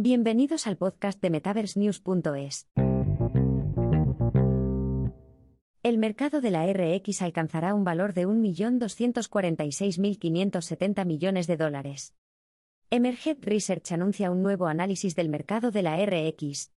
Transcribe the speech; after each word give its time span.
Bienvenidos 0.00 0.68
al 0.68 0.76
podcast 0.76 1.20
de 1.20 1.28
MetaverseNews.es. 1.28 2.68
El 5.82 5.98
mercado 5.98 6.40
de 6.40 6.52
la 6.52 6.72
RX 6.72 7.20
alcanzará 7.20 7.74
un 7.74 7.82
valor 7.82 8.14
de 8.14 8.28
1.246.570 8.28 11.04
millones 11.04 11.48
de 11.48 11.56
dólares. 11.56 12.14
Emerged 12.90 13.38
Research 13.40 13.90
anuncia 13.90 14.30
un 14.30 14.44
nuevo 14.44 14.68
análisis 14.68 15.16
del 15.16 15.28
mercado 15.28 15.72
de 15.72 15.82
la 15.82 15.96
RX. 15.96 16.70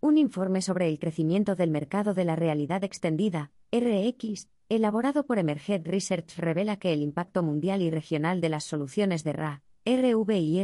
Un 0.00 0.18
informe 0.18 0.60
sobre 0.60 0.88
el 0.88 0.98
crecimiento 0.98 1.54
del 1.54 1.70
mercado 1.70 2.12
de 2.12 2.26
la 2.26 2.36
realidad 2.36 2.84
extendida, 2.84 3.50
RX, 3.72 4.50
elaborado 4.68 5.24
por 5.24 5.38
Emerged 5.38 5.86
Research 5.86 6.36
revela 6.36 6.76
que 6.76 6.92
el 6.92 7.00
impacto 7.00 7.42
mundial 7.42 7.80
y 7.80 7.90
regional 7.90 8.42
de 8.42 8.50
las 8.50 8.64
soluciones 8.64 9.24
de 9.24 9.32
RA, 9.32 9.62
RV 9.86 10.32
y 10.32 10.62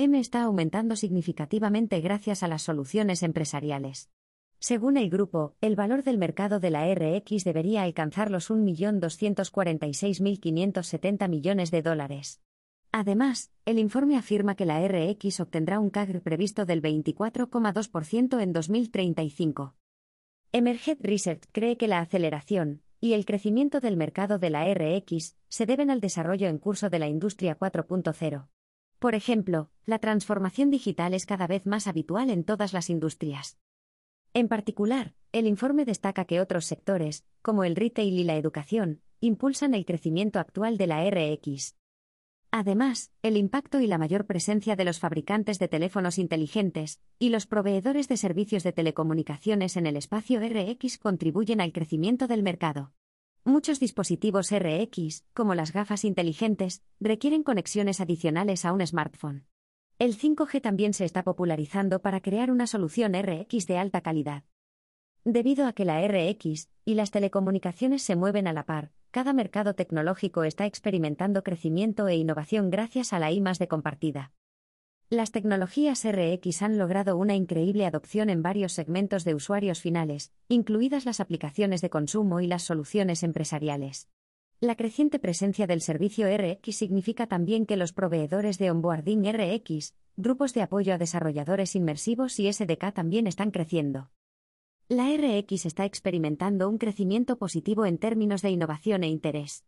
RM 0.00 0.14
está 0.14 0.42
aumentando 0.42 0.94
significativamente 0.94 2.00
gracias 2.00 2.44
a 2.44 2.48
las 2.48 2.62
soluciones 2.62 3.24
empresariales. 3.24 4.12
Según 4.60 4.96
el 4.96 5.10
grupo, 5.10 5.56
el 5.60 5.74
valor 5.74 6.04
del 6.04 6.18
mercado 6.18 6.60
de 6.60 6.70
la 6.70 6.86
RX 6.94 7.42
debería 7.42 7.82
alcanzar 7.82 8.30
los 8.30 8.48
1.246.570 8.48 11.28
millones 11.28 11.72
de 11.72 11.82
dólares. 11.82 12.40
Además, 12.92 13.50
el 13.64 13.80
informe 13.80 14.16
afirma 14.16 14.54
que 14.54 14.66
la 14.66 14.86
RX 14.86 15.40
obtendrá 15.40 15.80
un 15.80 15.90
CAGR 15.90 16.22
previsto 16.22 16.64
del 16.64 16.80
24,2% 16.80 18.40
en 18.40 18.52
2035. 18.52 19.74
Emerged 20.52 20.98
Research 21.00 21.42
cree 21.50 21.76
que 21.76 21.88
la 21.88 21.98
aceleración 21.98 22.82
y 23.00 23.14
el 23.14 23.24
crecimiento 23.24 23.80
del 23.80 23.96
mercado 23.96 24.38
de 24.38 24.50
la 24.50 24.72
RX 24.72 25.36
se 25.48 25.66
deben 25.66 25.90
al 25.90 26.00
desarrollo 26.00 26.46
en 26.46 26.58
curso 26.58 26.88
de 26.88 27.00
la 27.00 27.08
industria 27.08 27.58
4.0. 27.58 28.46
Por 28.98 29.14
ejemplo, 29.14 29.70
la 29.86 30.00
transformación 30.00 30.70
digital 30.70 31.14
es 31.14 31.24
cada 31.24 31.46
vez 31.46 31.66
más 31.66 31.86
habitual 31.86 32.30
en 32.30 32.42
todas 32.42 32.72
las 32.72 32.90
industrias. 32.90 33.56
En 34.34 34.48
particular, 34.48 35.14
el 35.30 35.46
informe 35.46 35.84
destaca 35.84 36.24
que 36.24 36.40
otros 36.40 36.64
sectores, 36.66 37.24
como 37.40 37.62
el 37.62 37.76
retail 37.76 38.18
y 38.18 38.24
la 38.24 38.36
educación, 38.36 39.00
impulsan 39.20 39.74
el 39.74 39.84
crecimiento 39.84 40.40
actual 40.40 40.78
de 40.78 40.86
la 40.88 41.08
RX. 41.08 41.76
Además, 42.50 43.12
el 43.22 43.36
impacto 43.36 43.80
y 43.80 43.86
la 43.86 43.98
mayor 43.98 44.26
presencia 44.26 44.74
de 44.74 44.84
los 44.84 44.98
fabricantes 44.98 45.58
de 45.58 45.68
teléfonos 45.68 46.18
inteligentes 46.18 47.00
y 47.18 47.28
los 47.28 47.46
proveedores 47.46 48.08
de 48.08 48.16
servicios 48.16 48.64
de 48.64 48.72
telecomunicaciones 48.72 49.76
en 49.76 49.86
el 49.86 49.96
espacio 49.96 50.40
RX 50.40 50.98
contribuyen 50.98 51.60
al 51.60 51.72
crecimiento 51.72 52.26
del 52.26 52.42
mercado. 52.42 52.92
Muchos 53.44 53.80
dispositivos 53.80 54.50
RX, 54.50 55.24
como 55.32 55.54
las 55.54 55.72
gafas 55.72 56.04
inteligentes, 56.04 56.82
requieren 57.00 57.42
conexiones 57.42 58.00
adicionales 58.00 58.64
a 58.64 58.72
un 58.72 58.86
smartphone. 58.86 59.46
El 59.98 60.16
5G 60.16 60.60
también 60.60 60.94
se 60.94 61.04
está 61.04 61.22
popularizando 61.24 62.00
para 62.00 62.20
crear 62.20 62.50
una 62.50 62.66
solución 62.66 63.14
RX 63.14 63.66
de 63.66 63.78
alta 63.78 64.00
calidad. 64.00 64.44
Debido 65.24 65.66
a 65.66 65.72
que 65.72 65.84
la 65.84 66.06
RX 66.06 66.68
y 66.84 66.94
las 66.94 67.10
telecomunicaciones 67.10 68.02
se 68.02 68.16
mueven 68.16 68.46
a 68.46 68.52
la 68.52 68.64
par, 68.64 68.92
cada 69.10 69.32
mercado 69.32 69.74
tecnológico 69.74 70.44
está 70.44 70.66
experimentando 70.66 71.42
crecimiento 71.42 72.06
e 72.08 72.16
innovación 72.16 72.70
gracias 72.70 73.12
a 73.12 73.18
la 73.18 73.32
I 73.32 73.42
de 73.58 73.68
compartida. 73.68 74.32
Las 75.10 75.32
tecnologías 75.32 76.04
RX 76.04 76.60
han 76.60 76.76
logrado 76.76 77.16
una 77.16 77.34
increíble 77.34 77.86
adopción 77.86 78.28
en 78.28 78.42
varios 78.42 78.72
segmentos 78.72 79.24
de 79.24 79.34
usuarios 79.34 79.80
finales, 79.80 80.32
incluidas 80.48 81.06
las 81.06 81.20
aplicaciones 81.20 81.80
de 81.80 81.88
consumo 81.88 82.40
y 82.40 82.46
las 82.46 82.64
soluciones 82.64 83.22
empresariales. 83.22 84.10
La 84.60 84.76
creciente 84.76 85.18
presencia 85.18 85.66
del 85.66 85.80
servicio 85.80 86.26
RX 86.28 86.76
significa 86.76 87.26
también 87.26 87.64
que 87.64 87.78
los 87.78 87.94
proveedores 87.94 88.58
de 88.58 88.70
onboarding 88.70 89.24
RX, 89.32 89.94
grupos 90.18 90.52
de 90.52 90.60
apoyo 90.60 90.92
a 90.92 90.98
desarrolladores 90.98 91.74
inmersivos 91.74 92.38
y 92.38 92.52
SDK 92.52 92.92
también 92.92 93.26
están 93.26 93.50
creciendo. 93.50 94.10
La 94.88 95.06
RX 95.16 95.64
está 95.64 95.86
experimentando 95.86 96.68
un 96.68 96.76
crecimiento 96.76 97.38
positivo 97.38 97.86
en 97.86 97.96
términos 97.96 98.42
de 98.42 98.50
innovación 98.50 99.04
e 99.04 99.08
interés. 99.08 99.64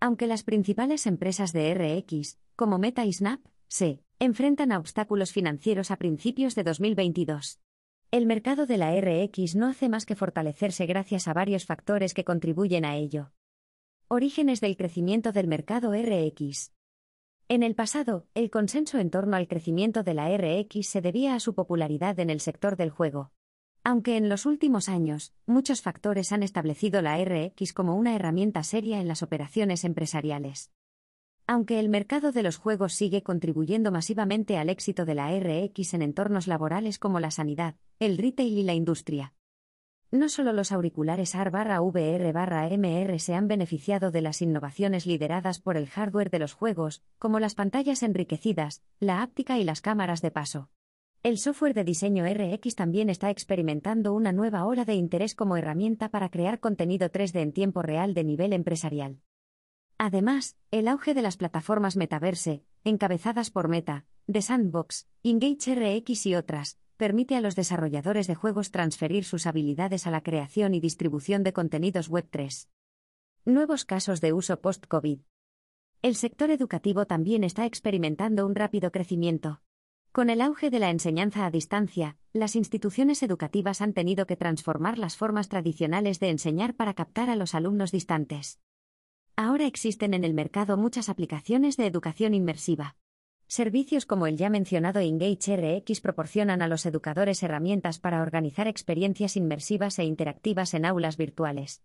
Aunque 0.00 0.26
las 0.26 0.42
principales 0.42 1.06
empresas 1.06 1.54
de 1.54 1.72
RX, 1.72 2.38
como 2.56 2.78
Meta 2.78 3.06
y 3.06 3.12
Snap, 3.14 3.40
se 3.72 4.02
enfrentan 4.18 4.70
a 4.70 4.78
obstáculos 4.78 5.32
financieros 5.32 5.90
a 5.90 5.96
principios 5.96 6.54
de 6.54 6.62
2022. 6.62 7.58
El 8.10 8.26
mercado 8.26 8.66
de 8.66 8.76
la 8.76 8.94
RX 8.94 9.56
no 9.56 9.66
hace 9.66 9.88
más 9.88 10.04
que 10.04 10.14
fortalecerse 10.14 10.84
gracias 10.84 11.26
a 11.26 11.32
varios 11.32 11.64
factores 11.64 12.12
que 12.12 12.22
contribuyen 12.22 12.84
a 12.84 12.96
ello. 12.96 13.32
Orígenes 14.08 14.60
del 14.60 14.76
crecimiento 14.76 15.32
del 15.32 15.46
mercado 15.46 15.92
RX. 15.94 16.74
En 17.48 17.62
el 17.62 17.74
pasado, 17.74 18.26
el 18.34 18.50
consenso 18.50 18.98
en 18.98 19.08
torno 19.08 19.38
al 19.38 19.48
crecimiento 19.48 20.02
de 20.02 20.12
la 20.12 20.28
RX 20.36 20.86
se 20.86 21.00
debía 21.00 21.34
a 21.34 21.40
su 21.40 21.54
popularidad 21.54 22.20
en 22.20 22.28
el 22.28 22.40
sector 22.40 22.76
del 22.76 22.90
juego. 22.90 23.32
Aunque 23.84 24.18
en 24.18 24.28
los 24.28 24.44
últimos 24.44 24.90
años, 24.90 25.32
muchos 25.46 25.80
factores 25.80 26.30
han 26.32 26.42
establecido 26.42 27.00
la 27.00 27.16
RX 27.24 27.72
como 27.72 27.96
una 27.96 28.14
herramienta 28.14 28.64
seria 28.64 29.00
en 29.00 29.08
las 29.08 29.22
operaciones 29.22 29.84
empresariales. 29.84 30.70
Aunque 31.46 31.80
el 31.80 31.88
mercado 31.88 32.32
de 32.32 32.42
los 32.42 32.56
juegos 32.56 32.94
sigue 32.94 33.22
contribuyendo 33.22 33.90
masivamente 33.90 34.58
al 34.58 34.70
éxito 34.70 35.04
de 35.04 35.14
la 35.14 35.30
RX 35.38 35.94
en 35.94 36.02
entornos 36.02 36.46
laborales 36.46 36.98
como 36.98 37.20
la 37.20 37.30
sanidad, 37.30 37.76
el 37.98 38.16
retail 38.16 38.58
y 38.58 38.62
la 38.62 38.74
industria. 38.74 39.34
No 40.12 40.28
solo 40.28 40.52
los 40.52 40.72
auriculares 40.72 41.34
AR-VR-MR 41.34 43.18
se 43.18 43.34
han 43.34 43.48
beneficiado 43.48 44.10
de 44.10 44.20
las 44.20 44.42
innovaciones 44.42 45.06
lideradas 45.06 45.58
por 45.58 45.78
el 45.78 45.88
hardware 45.88 46.28
de 46.28 46.38
los 46.38 46.52
juegos, 46.52 47.02
como 47.18 47.40
las 47.40 47.54
pantallas 47.54 48.02
enriquecidas, 48.02 48.82
la 49.00 49.22
áptica 49.22 49.58
y 49.58 49.64
las 49.64 49.80
cámaras 49.80 50.20
de 50.20 50.30
paso. 50.30 50.68
El 51.22 51.38
software 51.38 51.72
de 51.72 51.84
diseño 51.84 52.26
RX 52.26 52.74
también 52.74 53.08
está 53.08 53.30
experimentando 53.30 54.12
una 54.12 54.32
nueva 54.32 54.66
ola 54.66 54.84
de 54.84 54.96
interés 54.96 55.34
como 55.34 55.56
herramienta 55.56 56.10
para 56.10 56.28
crear 56.28 56.60
contenido 56.60 57.08
3D 57.08 57.40
en 57.40 57.52
tiempo 57.52 57.80
real 57.80 58.12
de 58.12 58.24
nivel 58.24 58.52
empresarial. 58.52 59.20
Además, 60.04 60.56
el 60.72 60.88
auge 60.88 61.14
de 61.14 61.22
las 61.22 61.36
plataformas 61.36 61.94
metaverse, 61.94 62.64
encabezadas 62.82 63.52
por 63.52 63.68
Meta, 63.68 64.04
The 64.26 64.42
Sandbox, 64.42 65.06
Engage 65.22 65.76
RX 65.76 66.26
y 66.26 66.34
otras, 66.34 66.76
permite 66.96 67.36
a 67.36 67.40
los 67.40 67.54
desarrolladores 67.54 68.26
de 68.26 68.34
juegos 68.34 68.72
transferir 68.72 69.22
sus 69.22 69.46
habilidades 69.46 70.08
a 70.08 70.10
la 70.10 70.24
creación 70.24 70.74
y 70.74 70.80
distribución 70.80 71.44
de 71.44 71.52
contenidos 71.52 72.10
Web3. 72.10 72.66
Nuevos 73.44 73.84
casos 73.84 74.20
de 74.20 74.32
uso 74.32 74.60
post-COVID. 74.60 75.20
El 76.02 76.16
sector 76.16 76.50
educativo 76.50 77.06
también 77.06 77.44
está 77.44 77.64
experimentando 77.64 78.44
un 78.44 78.56
rápido 78.56 78.90
crecimiento. 78.90 79.62
Con 80.10 80.30
el 80.30 80.40
auge 80.40 80.70
de 80.70 80.80
la 80.80 80.90
enseñanza 80.90 81.46
a 81.46 81.52
distancia, 81.52 82.16
las 82.32 82.56
instituciones 82.56 83.22
educativas 83.22 83.80
han 83.80 83.92
tenido 83.92 84.26
que 84.26 84.36
transformar 84.36 84.98
las 84.98 85.16
formas 85.16 85.48
tradicionales 85.48 86.18
de 86.18 86.30
enseñar 86.30 86.74
para 86.74 86.94
captar 86.94 87.30
a 87.30 87.36
los 87.36 87.54
alumnos 87.54 87.92
distantes. 87.92 88.58
Ahora 89.36 89.66
existen 89.66 90.12
en 90.12 90.24
el 90.24 90.34
mercado 90.34 90.76
muchas 90.76 91.08
aplicaciones 91.08 91.76
de 91.78 91.86
educación 91.86 92.34
inmersiva. 92.34 92.96
Servicios 93.46 94.04
como 94.04 94.26
el 94.26 94.36
ya 94.36 94.50
mencionado 94.50 95.00
Engage 95.00 95.56
RX 95.56 96.00
proporcionan 96.00 96.60
a 96.60 96.68
los 96.68 96.84
educadores 96.84 97.42
herramientas 97.42 97.98
para 97.98 98.20
organizar 98.20 98.68
experiencias 98.68 99.36
inmersivas 99.36 99.98
e 99.98 100.04
interactivas 100.04 100.74
en 100.74 100.84
aulas 100.84 101.16
virtuales. 101.16 101.82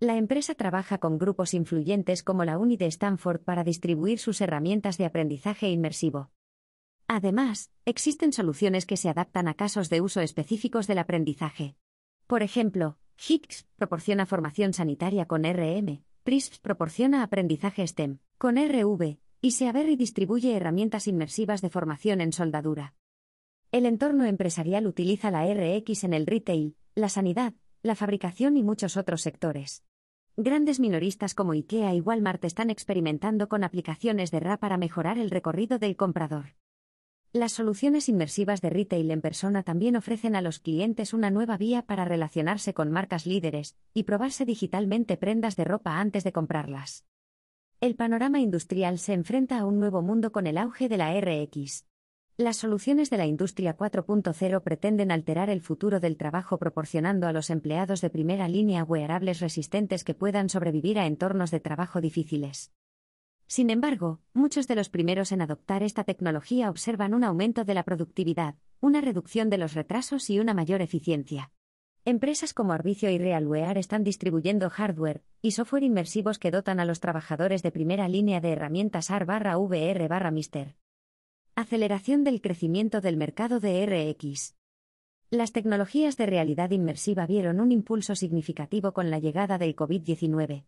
La 0.00 0.16
empresa 0.16 0.54
trabaja 0.54 0.98
con 0.98 1.18
grupos 1.18 1.54
influyentes 1.54 2.22
como 2.22 2.44
la 2.44 2.58
Uni 2.58 2.76
de 2.76 2.86
Stanford 2.86 3.40
para 3.40 3.64
distribuir 3.64 4.18
sus 4.18 4.40
herramientas 4.40 4.96
de 4.96 5.06
aprendizaje 5.06 5.68
inmersivo. 5.70 6.30
Además, 7.06 7.70
existen 7.84 8.32
soluciones 8.32 8.86
que 8.86 8.96
se 8.96 9.08
adaptan 9.08 9.48
a 9.48 9.54
casos 9.54 9.88
de 9.88 10.00
uso 10.00 10.20
específicos 10.20 10.86
del 10.86 10.98
aprendizaje. 10.98 11.74
Por 12.26 12.42
ejemplo, 12.42 12.98
Higgs 13.16 13.66
proporciona 13.76 14.26
formación 14.26 14.72
sanitaria 14.72 15.26
con 15.26 15.42
RM, 15.42 16.04
PRISP 16.28 16.60
proporciona 16.60 17.22
aprendizaje 17.22 17.86
STEM, 17.86 18.18
con 18.36 18.58
RV, 18.58 19.16
y 19.40 19.52
Seaberry 19.52 19.96
distribuye 19.96 20.54
herramientas 20.54 21.06
inmersivas 21.08 21.62
de 21.62 21.70
formación 21.70 22.20
en 22.20 22.34
soldadura. 22.34 22.92
El 23.72 23.86
entorno 23.86 24.26
empresarial 24.26 24.86
utiliza 24.86 25.30
la 25.30 25.46
RX 25.46 26.04
en 26.04 26.12
el 26.12 26.26
retail, 26.26 26.76
la 26.94 27.08
sanidad, 27.08 27.54
la 27.82 27.94
fabricación 27.94 28.58
y 28.58 28.62
muchos 28.62 28.98
otros 28.98 29.22
sectores. 29.22 29.84
Grandes 30.36 30.80
minoristas 30.80 31.34
como 31.34 31.52
IKEA 31.52 31.94
y 31.94 32.02
Walmart 32.02 32.44
están 32.44 32.68
experimentando 32.68 33.48
con 33.48 33.64
aplicaciones 33.64 34.30
de 34.30 34.40
RA 34.40 34.58
para 34.58 34.76
mejorar 34.76 35.16
el 35.16 35.30
recorrido 35.30 35.78
del 35.78 35.96
comprador. 35.96 36.56
Las 37.34 37.52
soluciones 37.52 38.08
inmersivas 38.08 38.62
de 38.62 38.70
retail 38.70 39.10
en 39.10 39.20
persona 39.20 39.62
también 39.62 39.96
ofrecen 39.96 40.34
a 40.34 40.40
los 40.40 40.60
clientes 40.60 41.12
una 41.12 41.30
nueva 41.30 41.58
vía 41.58 41.82
para 41.82 42.06
relacionarse 42.06 42.72
con 42.72 42.90
marcas 42.90 43.26
líderes 43.26 43.76
y 43.92 44.04
probarse 44.04 44.46
digitalmente 44.46 45.18
prendas 45.18 45.54
de 45.54 45.64
ropa 45.64 46.00
antes 46.00 46.24
de 46.24 46.32
comprarlas. 46.32 47.04
El 47.82 47.96
panorama 47.96 48.40
industrial 48.40 48.98
se 48.98 49.12
enfrenta 49.12 49.58
a 49.58 49.66
un 49.66 49.78
nuevo 49.78 50.00
mundo 50.00 50.32
con 50.32 50.46
el 50.46 50.56
auge 50.56 50.88
de 50.88 50.96
la 50.96 51.12
RX. 51.20 51.84
Las 52.38 52.56
soluciones 52.56 53.10
de 53.10 53.18
la 53.18 53.26
industria 53.26 53.76
4.0 53.76 54.62
pretenden 54.62 55.10
alterar 55.10 55.50
el 55.50 55.60
futuro 55.60 56.00
del 56.00 56.16
trabajo 56.16 56.56
proporcionando 56.56 57.26
a 57.26 57.32
los 57.34 57.50
empleados 57.50 58.00
de 58.00 58.08
primera 58.08 58.48
línea 58.48 58.84
wearables 58.84 59.40
resistentes 59.40 60.02
que 60.02 60.14
puedan 60.14 60.48
sobrevivir 60.48 60.98
a 60.98 61.04
entornos 61.04 61.50
de 61.50 61.60
trabajo 61.60 62.00
difíciles. 62.00 62.72
Sin 63.48 63.70
embargo, 63.70 64.20
muchos 64.34 64.68
de 64.68 64.74
los 64.76 64.90
primeros 64.90 65.32
en 65.32 65.40
adoptar 65.40 65.82
esta 65.82 66.04
tecnología 66.04 66.68
observan 66.68 67.14
un 67.14 67.24
aumento 67.24 67.64
de 67.64 67.72
la 67.72 67.82
productividad, 67.82 68.56
una 68.78 69.00
reducción 69.00 69.48
de 69.48 69.56
los 69.56 69.72
retrasos 69.72 70.28
y 70.28 70.38
una 70.38 70.52
mayor 70.52 70.82
eficiencia. 70.82 71.50
Empresas 72.04 72.52
como 72.52 72.74
Arbicio 72.74 73.10
y 73.10 73.16
Realware 73.16 73.78
están 73.78 74.04
distribuyendo 74.04 74.68
hardware 74.68 75.22
y 75.40 75.52
software 75.52 75.82
inmersivos 75.82 76.38
que 76.38 76.50
dotan 76.50 76.78
a 76.78 76.84
los 76.84 77.00
trabajadores 77.00 77.62
de 77.62 77.72
primera 77.72 78.06
línea 78.06 78.42
de 78.42 78.52
herramientas 78.52 79.10
AR/VR/Mister. 79.10 80.76
Aceleración 81.54 82.24
del 82.24 82.42
crecimiento 82.42 83.00
del 83.00 83.16
mercado 83.16 83.60
de 83.60 83.86
RX. 83.86 84.56
Las 85.30 85.52
tecnologías 85.52 86.18
de 86.18 86.26
realidad 86.26 86.70
inmersiva 86.70 87.26
vieron 87.26 87.60
un 87.60 87.72
impulso 87.72 88.14
significativo 88.14 88.92
con 88.92 89.10
la 89.10 89.18
llegada 89.18 89.56
del 89.56 89.74
COVID-19. 89.74 90.64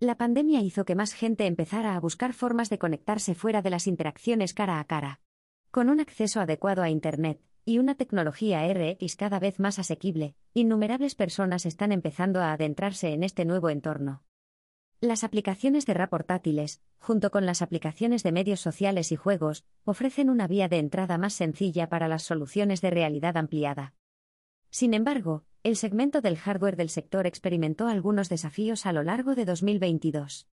La 0.00 0.16
pandemia 0.16 0.60
hizo 0.60 0.84
que 0.84 0.94
más 0.94 1.12
gente 1.12 1.46
empezara 1.46 1.96
a 1.96 2.00
buscar 2.00 2.32
formas 2.32 2.70
de 2.70 2.78
conectarse 2.78 3.34
fuera 3.34 3.62
de 3.62 3.70
las 3.70 3.88
interacciones 3.88 4.54
cara 4.54 4.78
a 4.78 4.84
cara. 4.84 5.20
Con 5.72 5.88
un 5.88 5.98
acceso 5.98 6.40
adecuado 6.40 6.82
a 6.82 6.88
Internet 6.88 7.40
y 7.64 7.78
una 7.78 7.96
tecnología 7.96 8.62
RX 8.72 9.16
cada 9.16 9.40
vez 9.40 9.58
más 9.58 9.80
asequible, 9.80 10.36
innumerables 10.54 11.16
personas 11.16 11.66
están 11.66 11.90
empezando 11.90 12.40
a 12.40 12.52
adentrarse 12.52 13.12
en 13.12 13.24
este 13.24 13.44
nuevo 13.44 13.70
entorno. 13.70 14.22
Las 15.00 15.24
aplicaciones 15.24 15.84
de 15.84 15.94
RA 15.94 16.08
portátiles, 16.08 16.80
junto 17.00 17.32
con 17.32 17.44
las 17.44 17.60
aplicaciones 17.60 18.22
de 18.22 18.30
medios 18.30 18.60
sociales 18.60 19.10
y 19.10 19.16
juegos, 19.16 19.64
ofrecen 19.84 20.30
una 20.30 20.46
vía 20.46 20.68
de 20.68 20.78
entrada 20.78 21.18
más 21.18 21.32
sencilla 21.32 21.88
para 21.88 22.06
las 22.06 22.22
soluciones 22.22 22.80
de 22.82 22.90
realidad 22.90 23.36
ampliada. 23.36 23.94
Sin 24.70 24.94
embargo, 24.94 25.44
el 25.62 25.76
segmento 25.76 26.20
del 26.20 26.36
hardware 26.36 26.76
del 26.76 26.88
sector 26.88 27.26
experimentó 27.26 27.88
algunos 27.88 28.28
desafíos 28.28 28.86
a 28.86 28.92
lo 28.92 29.02
largo 29.02 29.34
de 29.34 29.44
2022. 29.44 30.48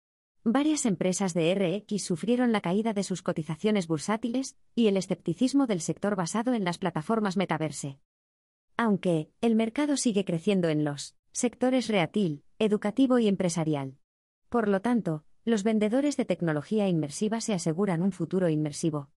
Varias 0.44 0.84
empresas 0.86 1.32
de 1.32 1.54
RX 1.54 2.04
sufrieron 2.04 2.52
la 2.52 2.60
caída 2.60 2.92
de 2.92 3.02
sus 3.02 3.22
cotizaciones 3.22 3.86
bursátiles 3.86 4.56
y 4.74 4.88
el 4.88 4.96
escepticismo 4.96 5.66
del 5.66 5.80
sector 5.80 6.16
basado 6.16 6.52
en 6.52 6.64
las 6.64 6.78
plataformas 6.78 7.36
metaverse. 7.36 7.98
Aunque, 8.76 9.30
el 9.40 9.54
mercado 9.54 9.96
sigue 9.96 10.24
creciendo 10.24 10.68
en 10.68 10.84
los 10.84 11.16
sectores 11.32 11.88
reatil, 11.88 12.44
educativo 12.58 13.18
y 13.18 13.28
empresarial. 13.28 13.96
Por 14.48 14.68
lo 14.68 14.80
tanto, 14.80 15.24
los 15.44 15.62
vendedores 15.62 16.16
de 16.16 16.24
tecnología 16.24 16.88
inmersiva 16.88 17.40
se 17.40 17.54
aseguran 17.54 18.02
un 18.02 18.12
futuro 18.12 18.48
inmersivo. 18.48 19.10